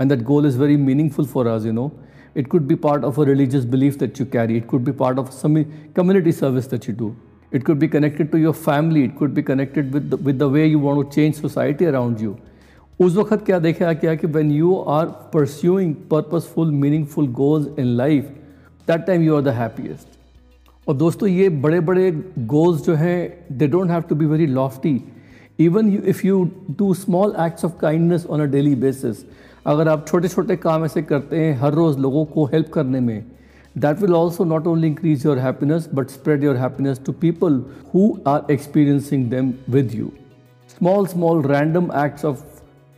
and 0.00 0.12
that 0.12 0.22
goal 0.32 0.46
is 0.46 0.58
very 0.58 0.76
meaningful 0.86 1.26
for 1.26 1.46
us 1.46 1.66
you 1.66 1.72
know 1.72 1.90
It 2.35 2.49
could 2.49 2.67
be 2.67 2.75
part 2.75 3.03
of 3.03 3.17
a 3.17 3.25
religious 3.25 3.65
belief 3.65 3.97
that 3.99 4.19
you 4.19 4.25
carry. 4.25 4.57
It 4.57 4.67
could 4.67 4.83
be 4.83 4.91
part 4.91 5.17
of 5.17 5.31
some 5.33 5.63
community 5.93 6.31
service 6.31 6.67
that 6.67 6.87
you 6.87 6.93
do. 6.93 7.15
It 7.51 7.63
could 7.63 7.79
be 7.79 7.87
connected 7.87 8.31
to 8.31 8.37
your 8.37 8.53
family. 8.53 9.03
It 9.03 9.15
could 9.17 9.33
be 9.33 9.41
connected 9.41 9.93
with 9.93 10.09
the, 10.09 10.17
with 10.17 10.39
the 10.39 10.49
way 10.49 10.67
you 10.67 10.79
want 10.79 11.09
to 11.09 11.15
change 11.15 11.35
society 11.35 11.85
around 11.85 12.19
you. 12.19 12.37
उस 13.01 13.15
वक्त 13.15 13.45
क्या 13.45 13.59
देखा 13.59 13.93
क्या 13.93 14.15
कि 14.15 14.27
when 14.33 14.51
you 14.51 14.75
are 14.97 15.07
pursuing 15.31 15.95
purposeful, 16.11 16.71
meaningful 16.83 17.27
goals 17.27 17.67
in 17.77 17.95
life, 17.97 18.25
that 18.85 19.05
time 19.07 19.23
you 19.23 19.35
are 19.37 19.41
the 19.41 19.53
happiest. 19.53 20.07
और 20.87 20.95
दोस्तों 20.97 21.27
ये 21.29 21.49
बड़े 21.65 21.79
बड़े 21.89 22.11
goals 22.53 22.85
जो 22.85 22.95
हैं 22.95 23.57
they 23.57 23.67
don't 23.67 23.89
have 23.89 24.07
to 24.09 24.15
be 24.15 24.25
very 24.25 24.47
lofty. 24.47 24.95
Even 25.57 25.91
if 26.13 26.23
you 26.25 26.51
do 26.75 26.93
small 26.93 27.35
acts 27.37 27.63
of 27.63 27.77
kindness 27.79 28.25
on 28.25 28.41
a 28.41 28.47
daily 28.47 28.75
basis, 28.75 29.23
अगर 29.66 29.88
आप 29.88 30.06
छोटे 30.08 30.28
छोटे 30.28 30.56
काम 30.56 30.84
ऐसे 30.84 31.02
करते 31.02 31.38
हैं 31.38 31.56
हर 31.60 31.72
रोज़ 31.72 31.98
लोगों 31.98 32.24
को 32.24 32.44
हेल्प 32.52 32.70
करने 32.74 33.00
में 33.00 33.24
that 33.76 34.00
will 34.00 34.14
also 34.14 34.44
not 34.44 34.66
only 34.66 34.86
increase 34.88 35.26
your 35.26 35.38
happiness 35.38 35.88
but 35.94 36.10
spread 36.10 36.44
your 36.44 36.56
happiness 36.56 37.00
to 37.06 37.12
people 37.20 37.62
who 37.94 38.10
are 38.28 38.52
experiencing 38.52 39.28
them 39.30 39.52
with 39.70 39.94
you 39.94 40.10
small 40.70 41.06
small 41.06 41.42
random 41.46 41.90
acts 42.04 42.24
of 42.24 42.42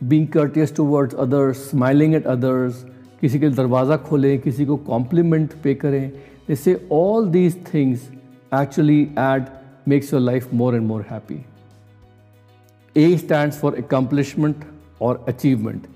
being 0.01 0.27
courteous 0.27 0.75
towards 0.85 1.15
others 1.15 1.69
smiling 1.69 2.15
at 2.15 2.27
others 2.27 2.85
किसी 3.21 3.39
के 3.39 3.49
दरवाज़ा 3.49 3.97
खोलें, 3.97 4.39
किसी 4.39 4.65
को 4.65 4.75
complement 4.87 5.53
पे 5.63 5.73
करें 5.75 6.11
इससे 6.49 6.75
all 6.91 7.27
these 7.29 7.55
things 7.73 8.09
actually 8.53 9.01
add 9.19 9.45
makes 9.87 10.13
your 10.13 10.21
life 10.21 10.53
more 10.53 10.75
and 10.75 10.87
more 10.87 11.05
happy 11.11 11.39
A 12.95 13.15
stand 13.17 13.51
for 13.51 13.75
accomplishment 13.75 14.65
और 15.01 15.23
achievement 15.27 15.87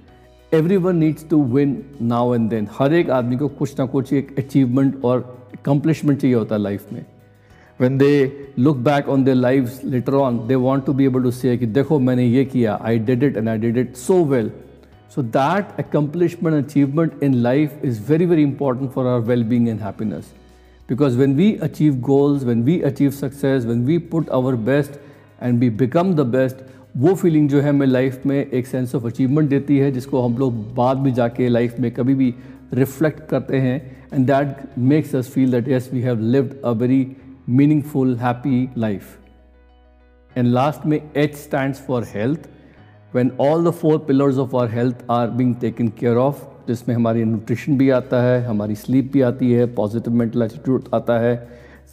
everyone 0.76 0.96
needs 0.96 1.28
to 1.28 1.42
win 1.52 1.76
now 2.02 2.34
and 2.34 2.48
then 2.50 2.68
हर 2.78 2.94
एक 2.94 3.10
आदमी 3.10 3.36
को 3.36 3.48
कुछ 3.60 3.78
ना 3.78 3.86
कुछ 3.86 4.12
एक 4.12 4.34
अचीवमेंट 4.38 5.04
और 5.04 5.20
अकम्पलिशमेंट 5.54 6.20
चाहिए 6.20 6.36
होता 6.36 6.54
है 6.54 6.60
लाइफ 6.60 6.92
में 6.92 7.04
when 7.80 7.96
they 7.98 8.10
look 8.58 8.76
back 8.88 9.08
on 9.08 9.24
their 9.24 9.34
life 9.34 9.80
later 9.84 10.14
on 10.14 10.46
they 10.46 10.54
want 10.64 10.84
to 10.86 10.92
be 10.92 11.04
able 11.04 11.22
to 11.22 11.30
say 11.30 11.56
कि 11.58 11.66
देखो 11.78 11.98
मैंने 11.98 12.26
ये 12.26 12.44
किया 12.44 12.78
I 12.82 12.98
did 13.00 13.22
it 13.22 13.36
and 13.36 13.48
I 13.48 13.58
did 13.58 13.78
it 13.78 13.96
so 13.96 14.22
well 14.24 14.50
so 15.14 15.22
that 15.22 15.80
accomplishment 15.80 16.64
achievement 16.64 17.22
in 17.22 17.34
life 17.42 17.84
is 17.84 18.04
very 18.08 18.26
very 18.26 18.42
important 18.42 18.90
for 18.90 19.06
our 19.06 19.26
well 19.26 19.44
being 19.44 19.68
and 19.68 19.80
happiness 19.80 20.32
because 20.88 21.16
when 21.16 21.34
we 21.36 21.52
achieve 21.62 22.00
goals 22.02 22.44
when 22.44 22.62
we 22.62 22.80
achieve 22.82 23.10
success 23.10 23.64
when 23.66 23.84
we 23.86 23.98
put 24.12 24.30
our 24.30 24.54
best 24.68 25.00
and 25.42 25.58
we 25.60 25.70
become 25.78 26.14
the 26.14 26.26
best 26.28 26.56
वो 26.97 27.15
feeling 27.15 27.49
जो 27.49 27.61
है 27.61 27.69
हमें 27.69 27.87
life 27.87 28.25
में 28.25 28.45
एक 28.45 28.67
sense 28.67 28.95
of 28.95 29.05
achievement 29.05 29.49
देती 29.49 29.77
है, 29.77 29.91
जिसको 29.91 30.21
हम 30.21 30.37
लोग 30.37 30.75
बाद 30.75 30.97
में 30.97 31.13
जाके 31.13 31.49
लाइफ 31.49 31.79
में 31.79 31.91
कभी 31.91 32.15
भी 32.15 32.35
रिफ्लेक्ट 32.73 33.29
करते 33.29 33.57
हैं 33.57 33.97
and 34.13 34.27
that 34.27 34.57
makes 34.77 35.15
us 35.15 35.29
feel 35.29 35.51
that 35.51 35.67
yes 35.67 35.89
we 35.93 36.01
have 36.01 36.19
lived 36.19 36.61
a 36.61 36.71
very 36.71 37.17
meaningful 37.49 38.17
happy 38.17 38.69
life 38.77 39.03
and 40.37 40.47
last 40.47 40.85
में 40.85 41.01
H 41.17 41.35
stand 41.35 41.73
for 41.73 42.03
health 42.15 42.39
when 43.15 43.29
all 43.39 43.65
the 43.65 43.69
four 43.69 43.97
pillars 43.97 44.37
of 44.37 44.55
our 44.55 44.71
health 44.71 44.95
are 45.09 45.29
being 45.29 45.61
taken 45.61 45.87
care 45.87 46.15
of 46.15 46.43
जिसमें 46.67 46.95
हमारी 46.95 47.23
nutrition 47.23 47.77
भी 47.77 47.89
आता 47.89 48.21
है, 48.21 48.45
हमारी 48.45 48.75
sleep 48.75 49.13
भी 49.13 49.21
आती 49.21 49.51
है 49.51 49.65
पॉजिटिव 49.65 50.13
मेंटल 50.13 50.41
एटीट्यूड 50.41 50.83
आता 50.93 51.19
है 51.19 51.47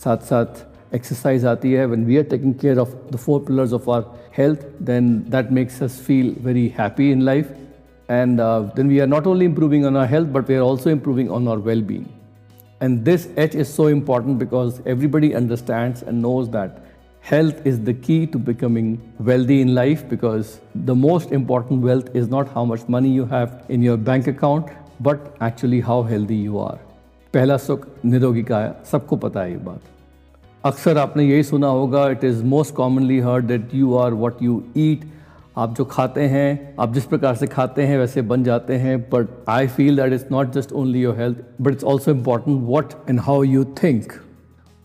साथ 0.04 0.16
साथ 0.16 0.46
एक्सरसाइज 0.94 1.44
आती 1.44 1.72
है, 1.72 1.86
when 1.86 1.98
we 1.98 2.16
are 2.16 2.22
taking 2.22 2.54
care 2.54 2.78
of 2.78 2.94
the 3.12 3.16
four 3.16 3.40
pillars 3.40 3.72
of 3.72 3.90
our 3.90 4.02
health, 4.33 4.65
then 4.79 5.23
that 5.29 5.51
makes 5.51 5.81
us 5.81 5.99
feel 5.99 6.33
very 6.35 6.69
happy 6.69 7.11
in 7.11 7.25
life. 7.25 7.49
And 8.07 8.39
uh, 8.39 8.61
then 8.75 8.87
we 8.87 9.01
are 9.01 9.07
not 9.07 9.27
only 9.27 9.45
improving 9.45 9.85
on 9.85 9.95
our 9.95 10.05
health, 10.05 10.33
but 10.33 10.47
we 10.47 10.55
are 10.55 10.61
also 10.61 10.89
improving 10.89 11.29
on 11.29 11.47
our 11.47 11.59
well-being. 11.59 12.11
And 12.81 13.03
this 13.05 13.27
H 13.37 13.55
is 13.55 13.71
so 13.71 13.87
important 13.87 14.39
because 14.39 14.81
everybody 14.85 15.35
understands 15.35 16.01
and 16.01 16.21
knows 16.21 16.49
that 16.51 16.83
health 17.21 17.65
is 17.65 17.79
the 17.81 17.93
key 17.93 18.25
to 18.27 18.39
becoming 18.39 18.99
wealthy 19.19 19.61
in 19.61 19.75
life 19.75 20.07
because 20.07 20.59
the 20.73 20.95
most 20.95 21.31
important 21.31 21.81
wealth 21.81 22.15
is 22.15 22.29
not 22.29 22.47
how 22.49 22.63
much 22.65 22.87
money 22.87 23.09
you 23.09 23.25
have 23.25 23.65
in 23.69 23.81
your 23.81 23.97
bank 23.97 24.27
account, 24.27 24.69
but 24.99 25.35
actually 25.41 25.81
how 25.81 26.01
healthy 26.03 26.35
you 26.35 26.57
are. 26.57 26.79
पहला 27.33 27.57
सुख 27.57 27.85
निरोगी 28.05 28.43
काया 28.43 28.73
सबको 28.91 29.15
पता 29.23 29.41
है 29.41 29.51
ये 29.51 29.57
बात 29.65 29.92
अक्सर 30.64 30.98
आपने 30.98 31.24
यही 31.24 31.42
सुना 31.42 31.66
होगा 31.66 32.06
it 32.10 32.24
is 32.24 32.42
most 32.44 32.74
commonly 32.74 33.18
heard 33.20 33.44
that 33.44 33.74
you 33.74 33.94
are 33.94 34.14
what 34.14 34.42
you 34.42 34.62
eat 34.76 35.00
आप 35.56 35.74
जो 35.76 35.84
खाते 35.84 36.20
हैं, 36.20 36.74
आप 36.80 36.92
जिस 36.94 37.04
प्रकार 37.04 37.34
से 37.34 37.46
खाते 37.46 37.82
हैं, 37.82 37.98
वैसे 37.98 38.22
बन 38.22 38.44
जाते 38.44 38.74
हैं 38.74 38.98
but 39.10 39.28
I 39.48 39.66
feel 39.68 39.96
that 39.96 40.12
is 40.12 40.24
not 40.30 40.52
just 40.52 40.72
only 40.72 41.02
your 41.02 41.16
health 41.16 41.38
but 41.60 41.72
it's 41.72 41.84
also 41.84 42.10
important 42.10 42.60
what 42.68 42.92
and 43.10 43.20
how 43.20 43.42
you 43.42 43.64
think 43.82 44.12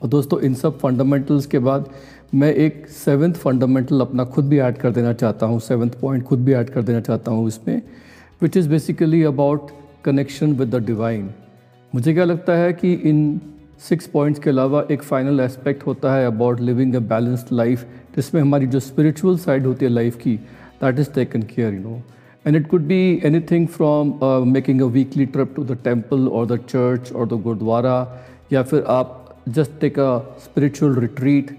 और 0.01 0.09
दोस्तों, 0.09 0.39
इन 0.41 0.53
सब 0.53 0.77
फंडामेंटल्स 0.79 1.45
के 1.45 1.59
बाद 1.59 1.89
मैं 2.33 2.53
एक 2.53 2.87
सेवन्थ 2.87 3.35
फंडामेंटल 3.35 4.01
अपना 4.01 4.23
खुद 4.25 4.49
भी 4.49 4.59
ऐड 4.59 4.77
कर 4.77 4.91
देना 4.91 5.13
चाहता 5.13 5.45
हूँ 5.45 5.59
सेवन्थ 5.59 5.99
पॉइंट 6.01 6.23
खुद 6.23 6.43
भी 6.45 6.53
ऐड 6.53 6.69
कर 6.69 6.81
देना 6.81 7.01
चाहता 7.01 7.31
हूँ 7.31 7.47
इसमें 7.47 7.81
which 8.41 8.57
is 8.57 8.69
basically 8.69 9.23
about 9.23 9.71
connection 10.05 10.53
with 10.53 10.75
the 10.75 10.85
divine 10.85 11.29
मुझे 11.93 12.13
क्या 12.13 12.23
लगता 12.23 12.53
है 12.53 12.73
कि 12.73 12.93
इन 12.93 13.39
सिक्स 13.79 14.07
पॉइंट्स 14.07 14.39
के 14.39 14.49
अलावा 14.49 14.83
एक 14.91 15.03
फाइनल 15.03 15.39
एस्पेक्ट 15.39 15.85
होता 15.85 16.13
है 16.13 16.25
about 16.25 16.59
living 16.59 16.95
a 16.95 16.99
balanced 17.09 17.51
life 17.51 17.85
जिसमें 18.15 18.41
हमारी 18.41 18.67
जो 18.67 18.79
स्पिरिचुअल 18.79 19.37
साइड 19.37 19.65
होती 19.65 19.85
है 19.85 19.91
लाइफ 19.91 20.15
की 20.15 20.35
that 20.81 20.99
is 20.99 21.11
taken 21.11 21.41
care 21.51 21.73
you 21.73 21.79
know 21.79 22.01
and 22.47 22.55
it 22.55 22.67
could 22.67 22.81
be 22.87 22.99
anything 23.51 23.67
from 23.67 24.13
making 24.47 24.81
a 24.81 24.85
weekly 24.95 25.25
trip 25.25 25.53
to 25.55 25.63
the 25.63 25.77
temple 25.83 26.27
और 26.27 26.47
द 26.47 26.57
चर्च 26.69 27.11
और 27.11 27.27
द 27.27 27.41
गुरुद्वारा 27.43 27.95
या 28.53 28.63
फिर 28.63 28.83
आप 28.87 29.15
just 29.49 29.79
take 29.81 29.99
a 29.99 30.17
spiritual 30.43 30.95
retreat 30.95 31.55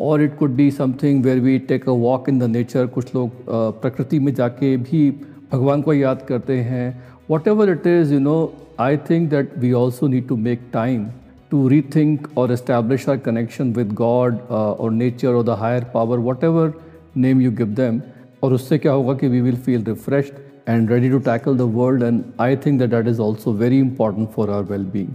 और 0.00 0.22
it 0.22 0.36
could 0.38 0.50
be 0.50 0.70
something 0.70 1.24
where 1.24 1.40
we 1.40 1.58
take 1.68 1.88
a 1.88 1.92
walk 2.04 2.28
in 2.28 2.38
the 2.38 2.50
nature 2.50 2.86
कुछ 2.86 3.14
लोग 3.14 3.30
uh, 3.30 3.80
प्रकृति 3.82 4.18
में 4.18 4.32
जाके 4.34 4.76
भी 4.76 5.10
भगवान 5.52 5.82
को 5.82 5.94
याद 5.94 6.22
करते 6.28 6.58
हैं। 6.60 6.86
Whatever 7.48 7.70
it 7.70 7.86
is 7.86 8.14
you 8.14 8.20
know 8.20 8.38
I 8.80 8.96
think 9.10 9.30
that 9.30 9.58
we 9.58 9.72
also 9.72 10.06
need 10.06 10.28
to 10.28 10.36
make 10.36 10.60
time 10.72 11.06
to 11.50 11.56
rethink 11.68 12.30
or 12.34 12.50
establish 12.52 13.06
our 13.08 13.18
connection 13.18 13.72
with 13.72 13.94
God 13.94 14.40
uh, 14.50 14.72
or 14.72 14.90
nature 14.90 15.34
or 15.34 15.42
the 15.42 15.56
higher 15.56 15.82
power, 15.82 16.20
whatever 16.20 16.72
name 17.14 17.40
you 17.40 17.50
give 17.50 17.74
them. 17.74 18.00
और 18.42 18.52
उससे 18.52 18.78
क्या 18.78 18.92
होगा 18.92 19.14
कि 19.20 19.28
we 19.30 19.42
will 19.42 19.60
feel 19.66 19.84
refreshed 19.90 20.40
and 20.66 20.90
ready 20.90 21.10
to 21.10 21.20
tackle 21.20 21.54
the 21.54 21.66
world 21.66 22.02
and 22.02 22.32
I 22.38 22.54
think 22.56 22.80
that 22.80 22.90
that 22.90 23.06
is 23.06 23.20
also 23.20 23.52
very 23.52 23.78
important 23.78 24.32
for 24.32 24.50
our 24.50 24.62
well-being. 24.62 25.14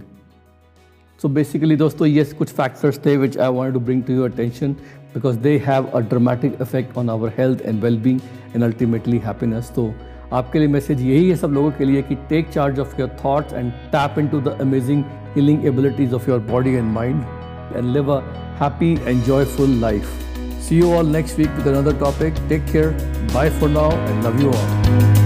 So 1.22 1.28
basically 1.28 1.76
दोस्तों 1.76 2.06
ये 2.06 2.24
कुछ 2.38 2.52
factors 2.60 2.98
थे 3.06 3.16
which 3.20 3.36
I 3.36 3.48
wanted 3.48 3.74
to 3.74 3.80
bring 3.80 4.02
to 4.04 4.12
your 4.12 4.26
attention 4.26 4.76
because 5.14 5.38
they 5.38 5.58
have 5.58 5.94
a 5.94 6.02
dramatic 6.02 6.60
effect 6.60 6.96
on 6.96 7.10
our 7.10 7.30
health 7.30 7.60
and 7.60 7.82
well-being 7.82 8.22
and 8.54 8.64
ultimately 8.64 9.18
happiness. 9.18 9.70
तो 9.76 9.92
आपके 10.32 10.58
लिए 10.58 10.68
message 10.68 11.00
यही 11.02 11.28
है 11.28 11.36
सब 11.36 11.52
लोगों 11.52 11.70
के 11.78 11.84
लिए 11.84 12.02
कि 12.08 12.14
take 12.28 12.48
charge 12.50 12.78
of 12.80 13.00
your 13.00 13.16
thoughts 13.24 13.52
and 13.54 13.72
tap 13.92 14.18
into 14.18 14.40
the 14.40 14.56
amazing 14.60 15.02
healing 15.34 15.66
abilities 15.66 16.12
of 16.12 16.26
your 16.26 16.40
body 16.40 16.76
and 16.76 16.92
mind 16.92 17.24
and 17.74 17.92
live 17.92 18.08
a 18.08 18.20
happy 18.58 18.94
and 19.06 19.24
joyful 19.24 19.66
life. 19.66 20.10
See 20.60 20.76
you 20.76 20.92
all 20.92 21.02
next 21.02 21.38
week 21.38 21.54
with 21.56 21.66
another 21.66 21.92
topic. 21.92 22.34
Take 22.48 22.66
care. 22.66 22.92
Bye 23.32 23.50
for 23.50 23.68
now 23.68 23.90
and 23.90 24.24
love 24.24 24.40
you 24.40 24.52
all. 24.52 25.19